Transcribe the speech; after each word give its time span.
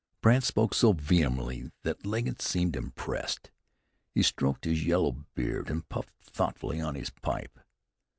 Brandt 0.19 0.43
spoke 0.43 0.73
so 0.73 0.93
vehemently 0.93 1.69
that 1.83 2.07
Legget 2.07 2.41
seemed 2.41 2.75
impressed. 2.75 3.51
He 4.15 4.23
stroked 4.23 4.65
his 4.65 4.83
yellow 4.83 5.11
beard, 5.35 5.69
and 5.69 5.87
puffed 5.89 6.15
thoughtfully 6.23 6.81
on 6.81 6.95
his 6.95 7.11
pipe. 7.11 7.59